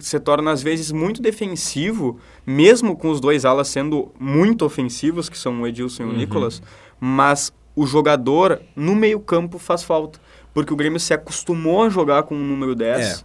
[0.00, 5.36] se torna às vezes muito defensivo, mesmo com os dois alas sendo muito ofensivos, que
[5.36, 6.62] são o Edilson e o Nicolas,
[6.98, 10.18] mas o jogador no meio-campo faz falta.
[10.54, 13.24] Porque o Grêmio se acostumou a jogar com o número 10.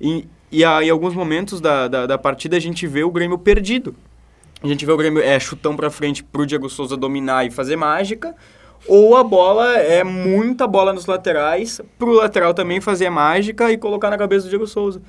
[0.00, 3.38] E, e a- em alguns momentos da, da, da partida a gente vê o Grêmio
[3.38, 3.94] perdido.
[4.62, 7.76] A gente vê o Grêmio é, chutão pra frente pro Diego Souza dominar e fazer
[7.76, 8.34] mágica.
[8.86, 14.10] Ou a bola é muita bola nos laterais, pro lateral também fazer mágica e colocar
[14.10, 15.00] na cabeça do Diego Souza.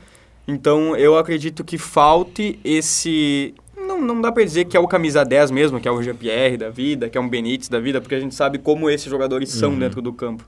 [0.47, 3.53] Então eu acredito que falte esse.
[3.75, 6.57] Não, não dá pra dizer que é o camisa 10 mesmo, que é o Jean-Pierre
[6.57, 9.49] da vida, que é um Benítez da vida, porque a gente sabe como esses jogadores
[9.49, 10.45] são dentro do campo.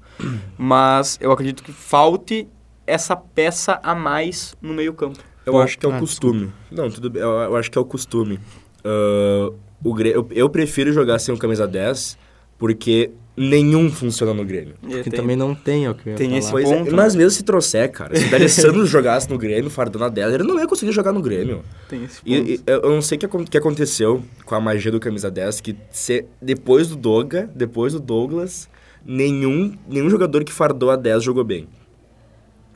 [0.57, 2.47] Mas eu acredito que falte
[2.87, 5.19] essa peça a mais no meio-campo.
[5.45, 6.51] Eu Bom, acho que é o ah, costume.
[6.71, 7.21] Não, tudo bem.
[7.21, 8.39] Eu, eu acho que é o costume.
[8.83, 9.51] Ah,
[9.83, 12.17] o eu, eu prefiro jogar sem o camisa 10
[12.57, 14.75] porque nenhum funciona no Grêmio.
[15.03, 16.39] Que também não tem, é o que eu tem falar.
[16.39, 16.95] esse Pois ponto, é, né?
[16.95, 20.43] mas mesmo se trouxer, cara, se o D'Alessandro jogasse no Grêmio, fardando a 10, ele
[20.43, 21.61] não ia conseguir jogar no Grêmio.
[21.89, 22.29] Tem esse ponto.
[22.31, 25.59] E, e eu não sei o que, que aconteceu com a magia do camisa 10,
[25.59, 28.69] que se- depois do Doga, depois do Douglas,
[29.05, 31.67] nenhum, nenhum jogador que fardou a 10 jogou bem.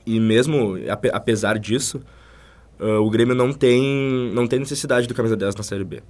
[0.06, 2.02] E mesmo, ape- apesar disso,
[2.80, 6.02] ah, o Grêmio não tem, não tem necessidade do camisa 10 na Série B.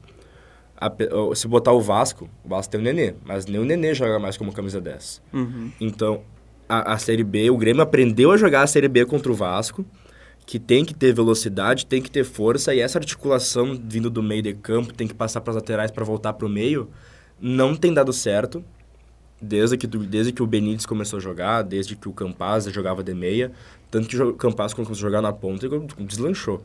[0.81, 0.89] Ah,
[1.35, 4.37] se botar o Vasco, o Vasco tem o Nenê, mas nem o Nenê joga mais
[4.37, 5.21] como camisa 10.
[5.33, 5.71] Uhum.
[5.81, 6.21] Então,
[6.69, 9.85] a, a Série B, o Grêmio aprendeu a jogar a Série B contra o Vasco,
[10.45, 14.41] que tem que ter velocidade, tem que ter força, e essa articulação vindo do meio
[14.41, 16.89] de campo, tem que passar para as laterais para voltar para o meio,
[17.41, 18.63] não tem dado certo.
[19.41, 23.13] Desde que, desde que o Benítez começou a jogar, desde que o Campaz jogava de
[23.13, 23.53] meia,
[23.89, 26.61] tanto que o Campaz começou a jogar na ponta e deslanchou.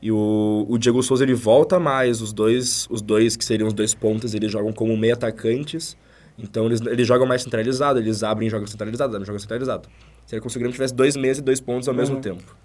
[0.00, 3.74] E o, o Diego Souza ele volta mais, os dois, os dois que seriam os
[3.74, 5.96] dois pontas, eles jogam como meia atacantes,
[6.38, 9.88] então eles, eles jogam mais centralizado, eles abrem e jogam centralizado, abrem e jogam centralizado.
[10.24, 12.20] Seria como se o Grêmio tivesse dois meses e dois pontos ao mesmo Uhum.
[12.20, 12.56] tempo.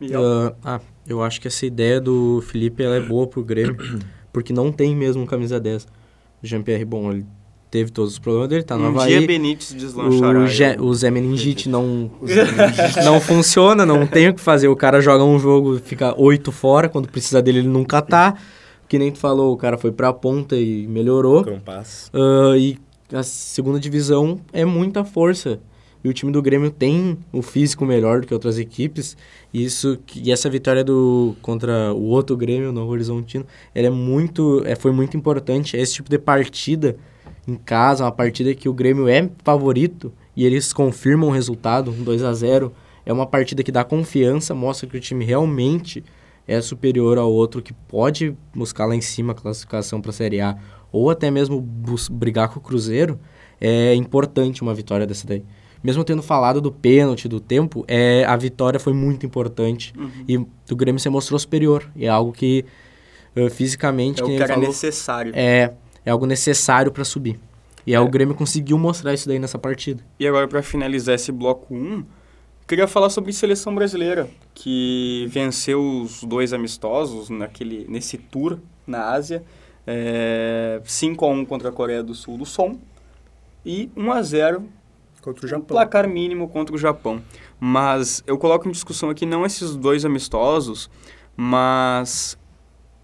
[0.00, 0.56] Miguel?
[0.64, 3.76] Ah, eu acho que essa ideia do Felipe ela é boa pro Grêmio,
[4.32, 5.84] porque não tem mesmo camisa 10.
[6.42, 7.26] O Jean-Pierre, bom, ele
[7.70, 9.18] teve todos os problemas dele, tá no um Havaí.
[9.18, 10.38] dia Benítez deslanchará.
[10.40, 12.10] O, Ge- o Zé Meningite não,
[13.04, 14.68] não funciona, não tem o que fazer.
[14.68, 18.34] O cara joga um jogo, fica oito fora, quando precisa dele ele nunca tá.
[18.88, 21.44] Que nem tu falou, o cara foi pra ponta e melhorou.
[21.44, 22.10] Campaz.
[22.12, 22.76] Ah, e
[23.12, 25.60] a segunda divisão é muita força.
[26.02, 29.16] E o time do Grêmio tem o físico melhor do que outras equipes.
[29.52, 34.62] E, isso, e essa vitória do, contra o outro Grêmio, no Horizontino, ela é muito,
[34.64, 35.76] é, foi muito importante.
[35.76, 36.96] Esse tipo de partida
[37.46, 42.02] em casa, uma partida que o Grêmio é favorito e eles confirmam o resultado, um
[42.02, 42.72] 2 a 0
[43.04, 46.04] É uma partida que dá confiança, mostra que o time realmente
[46.46, 50.40] é superior ao outro, que pode buscar lá em cima a classificação para a Série
[50.40, 50.56] A
[50.92, 51.60] ou até mesmo
[52.10, 53.18] brigar com o Cruzeiro.
[53.60, 55.44] É importante uma vitória dessa daí
[55.82, 60.10] mesmo tendo falado do pênalti, do tempo, é, a vitória foi muito importante uhum.
[60.28, 61.90] e o Grêmio se mostrou superior.
[61.96, 62.64] E é algo que
[63.34, 64.20] uh, fisicamente...
[64.20, 65.32] É o que era falou, necessário.
[65.34, 65.72] É,
[66.10, 67.38] é algo necessário para subir.
[67.86, 68.00] E é.
[68.00, 70.04] o Grêmio conseguiu mostrar isso daí nessa partida.
[70.18, 72.04] E agora, para finalizar esse bloco 1,
[72.66, 79.42] queria falar sobre seleção brasileira, que venceu os dois amistosos naquele, nesse tour na Ásia.
[79.86, 82.78] É, 5 a 1 contra a Coreia do Sul do Som
[83.64, 84.64] e 1 a 0
[85.22, 85.62] Contra o Japão.
[85.62, 87.22] Um placar mínimo contra o Japão.
[87.58, 90.90] Mas eu coloco em discussão aqui não esses dois amistosos,
[91.36, 92.38] mas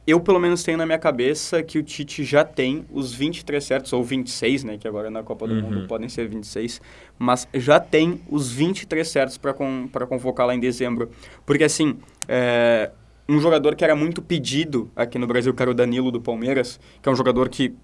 [0.06, 3.92] eu pelo menos tenho na minha cabeça que o Tite já tem os 23 certos,
[3.92, 5.62] ou 26, né, que agora na Copa do uhum.
[5.62, 6.80] Mundo podem ser 26,
[7.18, 11.10] mas já tem os 23 certos para con convocar lá em dezembro.
[11.44, 12.90] Porque assim, é,
[13.28, 16.78] um jogador que era muito pedido aqui no Brasil, que era o Danilo do Palmeiras,
[17.02, 17.74] que é um jogador que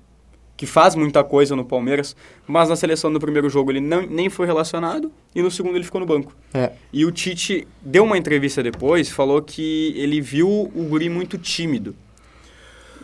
[0.54, 2.14] que faz muita coisa no Palmeiras,
[2.46, 5.84] mas na seleção no primeiro jogo ele não, nem foi relacionado e no segundo ele
[5.84, 6.36] ficou no banco.
[6.54, 6.70] É.
[6.92, 11.96] E o Tite deu uma entrevista depois, falou que ele viu o Guri muito tímido.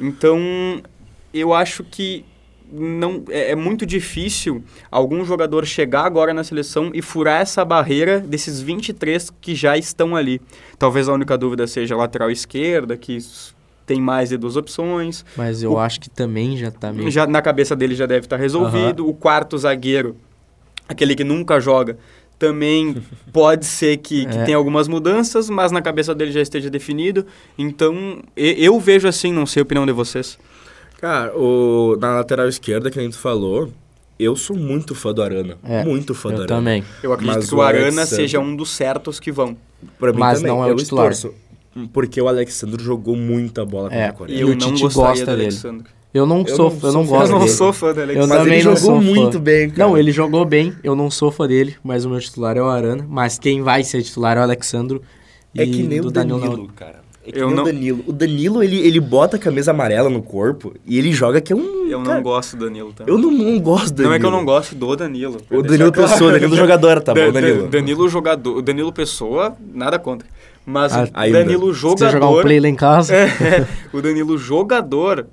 [0.01, 0.83] Então,
[1.33, 2.25] eu acho que
[2.71, 8.21] não é, é, muito difícil algum jogador chegar agora na seleção e furar essa barreira
[8.21, 10.41] desses 23 que já estão ali.
[10.79, 13.19] Talvez a única dúvida seja a lateral esquerda, que
[13.87, 15.25] tem mais de duas opções.
[15.35, 17.11] Mas eu o, acho que também já está meio...
[17.11, 19.05] Já, na cabeça dele já deve estar tá resolvido.
[19.05, 19.11] Uhum.
[19.11, 20.15] O quarto zagueiro,
[20.87, 21.97] aquele que nunca joga,
[22.39, 22.97] também
[23.33, 24.45] pode ser que, que é.
[24.45, 27.27] tenha algumas mudanças, mas na cabeça dele já esteja definido.
[27.57, 30.39] Então, eu vejo assim, não sei a opinião de vocês.
[31.01, 33.71] Cara, o, na lateral esquerda, que a gente falou,
[34.19, 35.57] eu sou muito fã do Arana.
[35.65, 36.49] É, muito fã do Arana.
[36.49, 36.85] também.
[37.03, 39.57] Eu acredito mas que o Arana seja um dos certos que vão.
[39.99, 40.53] Pra mim mas também.
[40.53, 41.11] não é eu o titular.
[41.11, 41.49] Estorço
[41.93, 44.41] porque o Alexandre jogou muita bola é, com a Coreia.
[44.41, 45.55] E o Tite gosta dele.
[46.19, 48.35] Eu não eu sou, não eu não gosto Eu não sou fã do Alexandre.
[48.35, 49.89] Eu também ele jogou muito bem, cara.
[49.89, 50.75] Não, ele jogou bem.
[50.83, 53.07] Eu não sou fã dele, mas o meu titular é o Arana.
[53.09, 55.01] Mas quem vai ser titular é o Alexandre.
[55.57, 57.09] É que nem o Danilo, Danilo cara.
[57.25, 57.63] É que eu não...
[57.63, 58.05] o Danilo.
[58.07, 61.57] O Danilo, ele, ele bota a camisa amarela no corpo e ele joga que é
[61.57, 61.87] um.
[61.87, 63.15] Eu cara, não gosto do Danilo também.
[63.15, 64.09] Eu não, não gosto do Danilo.
[64.09, 65.37] Não é que eu não gosto do Danilo.
[65.51, 66.11] O Danilo claro.
[66.11, 67.69] Pessoa, Danilo jogador, tá bom, Danilo.
[67.69, 68.57] Danilo jogador.
[68.57, 70.27] O Danilo Pessoa, nada contra.
[70.65, 72.07] Mas ah, o Danilo jogador.
[72.07, 73.15] Você jogar um play lá em casa?
[73.41, 75.27] É, o Danilo jogador,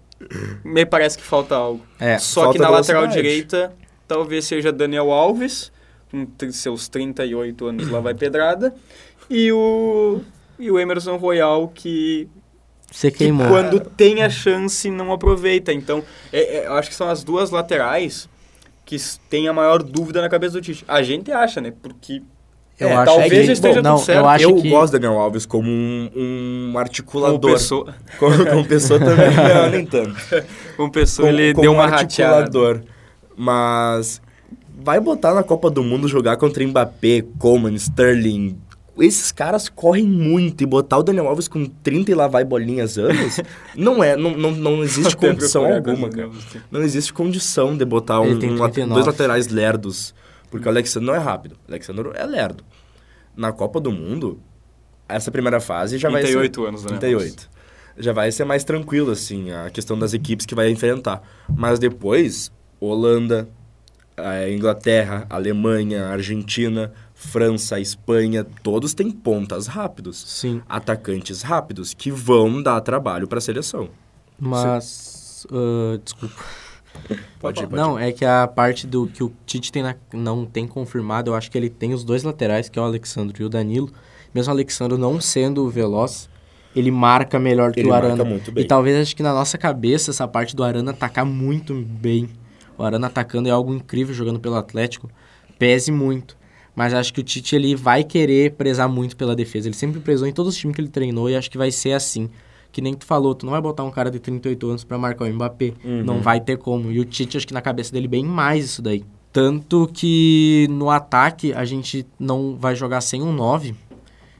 [0.63, 1.85] me parece que falta algo.
[1.99, 3.73] É, Só que na lateral direita,
[4.07, 5.71] talvez seja Daniel Alves,
[6.09, 8.73] com seus 38 anos lá vai pedrada.
[9.29, 10.21] E o,
[10.59, 12.29] e o Emerson Royal, que
[12.91, 13.45] você queimou.
[13.45, 15.73] Que quando tem a chance, não aproveita.
[15.73, 18.29] Então, é, é, eu acho que são as duas laterais
[18.85, 18.97] que
[19.29, 20.85] tem a maior dúvida na cabeça do Tite.
[20.88, 21.73] A gente acha, né?
[21.81, 22.21] Porque
[22.79, 24.19] eu é, acho talvez que, esteja bom, não, certo.
[24.19, 24.69] Eu, acho eu que...
[24.69, 27.39] gosto do Daniel Alves como um, um articulador.
[27.39, 27.95] Como pessoa.
[28.19, 30.15] Como, como pessoa também, não, nem tanto.
[30.75, 32.81] Como pessoa, como, ele como deu uma articulador.
[33.38, 34.21] Mas
[34.77, 38.57] vai botar na Copa do Mundo jogar contra Mbappé, Coleman, Sterling.
[38.99, 42.97] Esses caras correm muito e botar o Daniel Alves com 30 e lá vai bolinhas
[42.97, 43.41] anos,
[43.75, 46.29] não é, não, não, não existe condição alguma, cara.
[46.71, 50.13] Não existe condição de botar um, um, dois laterais lerdos
[50.55, 51.57] porque o Alexandre não é rápido.
[51.67, 52.63] O Alexandre é lerdo.
[53.35, 54.39] Na Copa do Mundo,
[55.05, 56.49] essa primeira fase já 38 vai ser...
[56.49, 56.97] 38 anos, né?
[56.97, 57.49] 38.
[57.97, 61.21] Já vai ser mais tranquilo, assim, a questão das equipes que vai enfrentar.
[61.53, 63.49] Mas depois, Holanda,
[64.15, 70.23] a Inglaterra, Alemanha, Argentina, França, Espanha, todos têm pontas rápidos.
[70.25, 70.61] Sim.
[70.69, 73.89] Atacantes rápidos que vão dar trabalho para a seleção.
[74.39, 76.41] Mas, uh, desculpa.
[77.39, 80.45] Pode ir, pode Não, é que a parte do que o Tite tem na, não
[80.45, 83.45] tem confirmado, eu acho que ele tem os dois laterais, que é o Alexandre e
[83.45, 83.91] o Danilo.
[84.34, 86.29] Mesmo o Alexandre não sendo veloz,
[86.75, 88.23] ele marca melhor que ele o Arana.
[88.23, 88.63] Muito bem.
[88.63, 92.29] E talvez acho que na nossa cabeça essa parte do Arana atacar muito bem.
[92.77, 95.10] O Arana atacando é algo incrível jogando pelo Atlético,
[95.58, 96.38] pese muito.
[96.75, 99.69] Mas acho que o Tite ele vai querer prezar muito pela defesa.
[99.69, 101.93] Ele sempre prezou em todos os times que ele treinou e acho que vai ser
[101.93, 102.29] assim
[102.75, 105.23] que nem tu falou, tu não vai botar um cara de 38 anos para marcar
[105.23, 105.71] o Mbappé.
[105.81, 106.03] Uhum.
[106.03, 106.91] Não vai ter como.
[106.91, 109.05] E o Tite, acho que na cabeça dele, bem mais isso daí.
[109.31, 113.73] Tanto que no ataque a gente não vai jogar sem um 9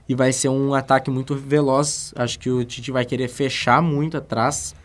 [0.10, 2.14] e vai ser um ataque muito veloz.
[2.14, 4.76] Acho que o Tite vai querer fechar muito atrás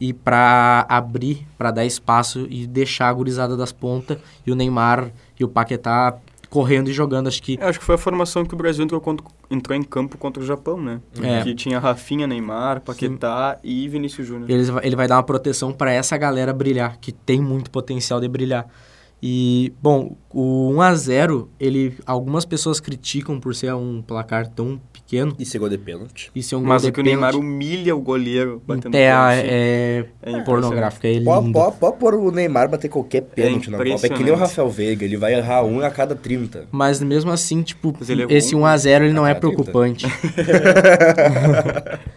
[0.00, 5.12] e para abrir, para dar espaço e deixar a gurizada das pontas e o Neymar
[5.38, 6.16] e o Paquetá
[6.54, 7.26] correndo e jogando.
[7.26, 9.82] Acho que Eu acho que foi a formação que o Brasil entrou, contra- entrou em
[9.82, 11.00] campo contra o Japão, né?
[11.20, 11.42] É.
[11.42, 14.48] Que tinha Rafinha, Neymar, Paquetá e Vinícius Júnior.
[14.48, 18.20] Ele, vai- ele vai dar uma proteção para essa galera brilhar, que tem muito potencial
[18.20, 18.68] de brilhar.
[19.20, 24.78] E, bom, o 1 a 0 ele, algumas pessoas criticam por ser um placar tão
[25.04, 26.30] pequeno E chegou de pênalti.
[26.34, 27.44] e ser um gol Mas de é que o Neymar pênalti.
[27.46, 29.36] humilha o goleiro batendo É, pênalti.
[29.36, 30.44] é, É é impressionante.
[30.44, 31.58] pornográfico, é Pode, lindo.
[31.58, 34.06] pode, pode pôr o Neymar bater qualquer pênalti na Copa.
[34.06, 34.36] É que nem o.
[34.36, 36.66] Rafael Veiga, ele vai errar um a cada 30.
[36.72, 39.62] Mas mesmo assim, tipo, errou esse um, 1 a 0 ele não é cada 30.
[39.64, 40.06] preocupante.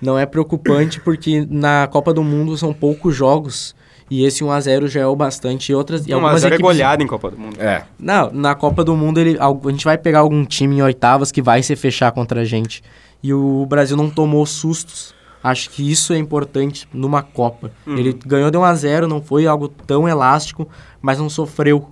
[0.00, 3.74] não é preocupante porque na Copa do Mundo são poucos jogos
[4.10, 6.44] e esse 1 a 0 já é o bastante e outras e Não, algumas mas
[6.44, 7.60] era equipes goleada em Copa do Mundo.
[7.60, 7.84] É.
[7.98, 11.42] Não, na Copa do Mundo ele, a gente vai pegar algum time em oitavas que
[11.42, 12.82] vai se fechar contra a gente.
[13.22, 15.14] E o Brasil não tomou sustos.
[15.42, 17.70] Acho que isso é importante numa Copa.
[17.86, 17.96] Uhum.
[17.96, 20.68] Ele ganhou de 1 a 0 não foi algo tão elástico,
[21.00, 21.88] mas não sofreu,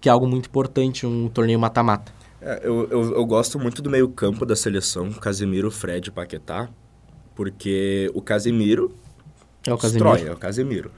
[0.00, 2.12] que é algo muito importante, um torneio mata-mata.
[2.40, 6.68] É, eu, eu, eu gosto muito do meio campo da seleção, Casemiro, Fred e Paquetá,
[7.34, 8.92] porque o Casemiro
[9.66, 10.30] É o destrói, Casemiro.
[10.30, 10.90] é o Casemiro.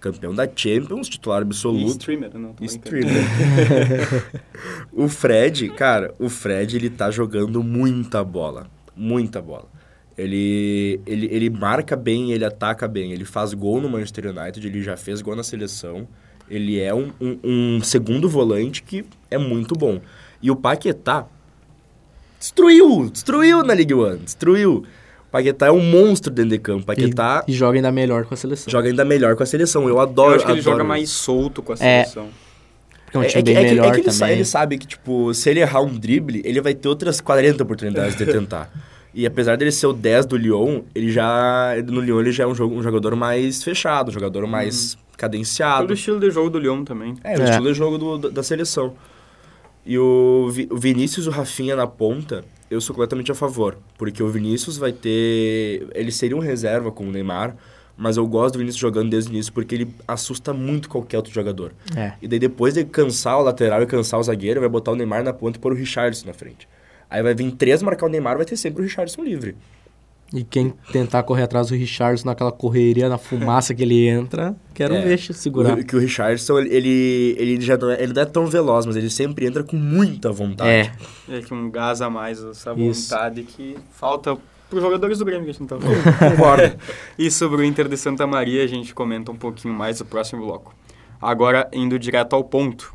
[0.00, 1.88] Campeão da Champions, titular E absoluto.
[1.88, 2.52] streamer, não.
[2.52, 2.98] tô brincando.
[2.98, 4.42] Streamer.
[4.92, 8.68] o Fred, cara, o Fred, ele tá jogando muita bola.
[8.96, 9.66] Muita bola.
[10.16, 13.12] Ele, ele, ele marca bem, ele ataca bem.
[13.12, 16.08] Ele faz gol no Manchester United, ele já fez gol na seleção.
[16.50, 20.00] Ele é um, um, um segundo volante que é muito bom.
[20.42, 21.26] E o Paquetá
[22.38, 24.84] destruiu, destruiu na Ligue 1, destruiu.
[25.30, 26.84] Paquetá é um monstro dentro de campo.
[26.86, 28.70] Paquetá E, e joga ainda melhor com a seleção.
[28.70, 29.82] joga ainda melhor com a seleção.
[29.82, 30.88] Eu Eu adoro acho que ele adoro joga isso.
[30.88, 32.04] mais solto com a É.
[32.04, 32.28] seleção.
[33.04, 34.32] Porque é um É, time é que, bem é que- melhor é que ele, também.
[34.34, 38.16] ele sabe que, tipo, se ele errar um drible, ele vai ter outras 40 oportunidades
[38.16, 38.70] de tentar.
[39.14, 41.74] E apesar dele ser o 10 do Lyon, ele já.
[41.86, 45.82] No Lyon ele já é um, jogo, um jogador mais fechado, um jogador mais cadenciado.
[45.82, 47.14] Todo estilo de jogo do Lyon também.
[47.24, 47.44] É, o É.
[47.50, 48.94] estilo de jogo do- da- da seleção.
[49.84, 53.78] E o, Vi- o Vinícius e o Rafinha na ponta, eu sou completamente a favor.
[53.96, 55.88] Porque o Vinícius vai ter.
[55.94, 57.56] Ele seria um reserva com o Neymar,
[57.96, 61.32] mas eu gosto do Vinícius jogando desde o início porque ele assusta muito qualquer outro
[61.32, 61.72] jogador.
[61.96, 62.12] É.
[62.22, 65.24] E daí depois de cansar o lateral e cansar o zagueiro, vai botar o Neymar
[65.24, 66.68] na ponta e pôr o Richardson na frente.
[67.10, 69.56] Aí vai vir três marcar o Neymar, vai ter sempre o Richardson livre.
[70.34, 74.94] E quem tentar correr atrás do Richardson naquela correria, na fumaça que ele entra, quero
[74.94, 75.00] É.
[75.00, 75.78] ver segurar.
[75.78, 78.94] O, que o Richardson, ele, ele, já não é, ele não é tão veloz, mas
[78.96, 80.68] ele sempre entra com muita vontade.
[80.70, 80.92] É,
[81.30, 83.10] É que um gás a mais, essa Isso.
[83.10, 84.36] vontade que falta
[84.68, 86.02] pros jogadores do Grêmio que a gente tá falando.
[86.36, 86.76] Concordo.
[87.18, 90.44] E sobre o Inter de Santa Maria, a gente comenta um pouquinho mais no próximo
[90.44, 90.74] bloco.
[91.22, 92.92] Agora, indo direto ao ponto.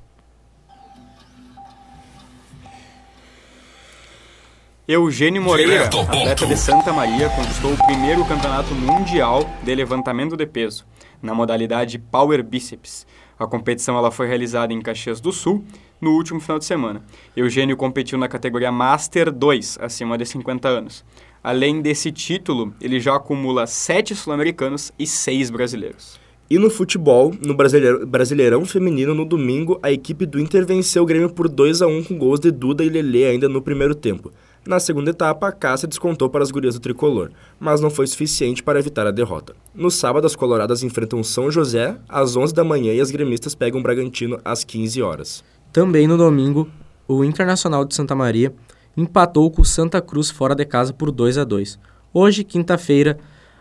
[4.85, 10.85] Eugênio Moreira, atleta de Santa Maria, conquistou o primeiro campeonato mundial de levantamento de peso,
[11.21, 13.07] na modalidade Power Bíceps.
[13.39, 15.63] A competição ela foi realizada em Caxias do Sul
[16.01, 17.01] no último final de semana.
[17.33, 21.05] Eugênio competiu na categoria Master 2, acima de 50 anos.
[21.41, 26.19] Além desse título, ele já acumula sete sul-americanos e seis brasileiros.
[26.49, 31.05] E no futebol, no Brasileirão, Brasileirão Feminino, no domingo, a equipe do Inter venceu o
[31.05, 34.31] Grêmio por 2 a 1 com gols de Duda e Lelê ainda no primeiro tempo.
[34.65, 38.63] Na segunda etapa, a Cássia descontou para as gurias do tricolor, mas não foi suficiente
[38.63, 39.54] para evitar a derrota.
[39.76, 43.82] No sábado, as coloradas enfrentam São José às 11 da manhã e as gremistas pegam
[43.82, 45.43] o Bragantino às 15 horas.
[45.73, 46.69] Também no domingo,
[47.06, 48.54] o Internacional de Santa Maria
[48.95, 51.78] empatou com o Santa Cruz fora de casa por 2 a 2.
[52.13, 53.17] Hoje, quinta-feira,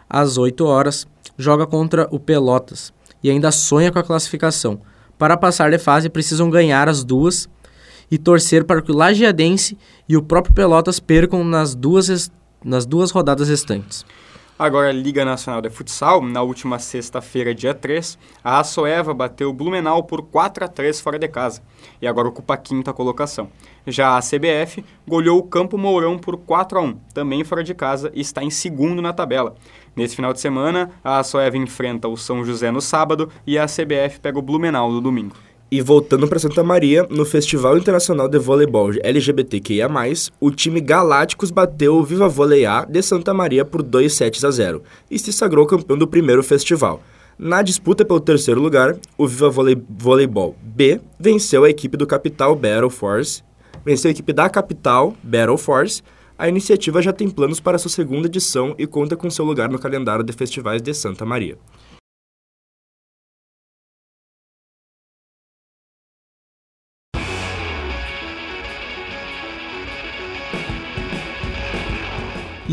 [0.09, 1.05] às 8 horas,
[1.37, 2.93] joga contra o Pelotas
[3.25, 4.81] e ainda sonha com a classificação.
[5.19, 7.49] Para passar de fase, precisam ganhar as duas
[8.13, 12.31] e torcer para que o Lagiadense e o próprio Pelotas percam nas duas,
[12.63, 14.05] nas duas rodadas restantes.
[14.59, 19.53] Agora, a Liga Nacional de Futsal, na última sexta-feira, dia 3, a Açoeva bateu o
[19.53, 21.63] Blumenau por 4 a 3 fora de casa
[22.03, 23.49] e agora ocupa a quinta colocação.
[23.87, 28.13] Já a CBF goleou o Campo Mourão por 4 a 1, também fora de casa,
[28.15, 29.55] e está em segundo na tabela.
[29.97, 34.21] Nesse final de semana, a Açoeva enfrenta o São José no sábado e a CBF
[34.21, 35.35] pega o Blumenau no domingo.
[35.73, 39.89] E voltando para Santa Maria, no Festival Internacional de Voleibol LGBTQIA+,
[40.39, 44.51] o time Galácticos bateu o Viva Volley A de Santa Maria por 2 sets a
[44.51, 47.01] 0 e se sagrou campeão do primeiro festival.
[47.39, 52.91] Na disputa pelo terceiro lugar, o Viva Voleibol B venceu a equipe do Capital Battle
[52.91, 53.43] Force,
[53.83, 56.03] venceu a equipe da Capital Battle Force.
[56.39, 59.79] A iniciativa já tem planos para sua segunda edição e conta com seu lugar no
[59.79, 61.57] calendário de festivais de Santa Maria.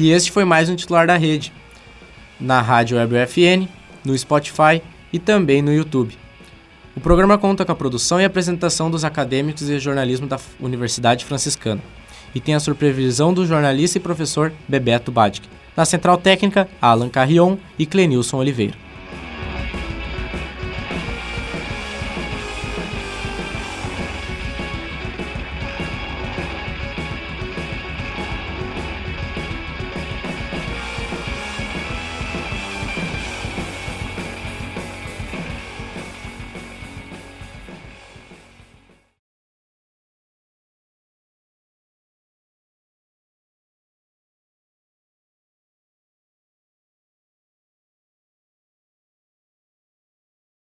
[0.02, 1.52] E este foi mais um titular da rede.
[2.40, 3.68] Na Rádio Web UFN,
[4.06, 4.82] no Spotify
[5.12, 6.18] e também no YouTube.
[6.96, 11.82] O programa conta com a produção e apresentação dos acadêmicos de jornalismo da Universidade Franciscana
[12.34, 15.50] e tem a supervisão do jornalista e professor Bebeto Badic.
[15.76, 18.76] Na central técnica, Alan Carrion e Clenilson Oliveira.